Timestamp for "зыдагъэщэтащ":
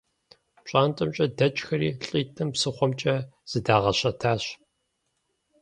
3.49-4.43